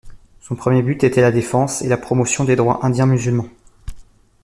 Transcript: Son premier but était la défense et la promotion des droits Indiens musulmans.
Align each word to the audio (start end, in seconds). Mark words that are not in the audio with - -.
Son 0.39 0.55
premier 0.55 0.81
but 0.81 1.03
était 1.03 1.21
la 1.21 1.31
défense 1.31 1.83
et 1.83 1.87
la 1.87 1.95
promotion 1.95 2.43
des 2.43 2.55
droits 2.55 2.83
Indiens 2.83 3.05
musulmans. 3.05 3.49